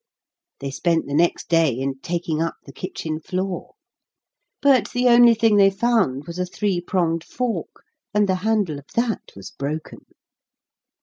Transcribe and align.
They 0.61 0.71
spent 0.71 1.05
the 1.05 1.13
next 1.13 1.47
day 1.47 1.71
in 1.73 1.99
taking 1.99 2.41
up 2.41 2.55
the 2.65 2.73
kitchen 2.73 3.19
floor; 3.19 3.75
but 4.59 4.89
the 4.93 5.07
only 5.09 5.35
thing 5.35 5.57
they 5.57 5.69
found 5.69 6.25
was 6.25 6.39
a 6.39 6.45
three 6.47 6.81
pronged 6.81 7.23
fork, 7.23 7.83
and 8.11 8.27
the 8.27 8.37
handle 8.41 8.79
of 8.79 8.87
that 8.95 9.21
was 9.35 9.51
broken. 9.51 10.07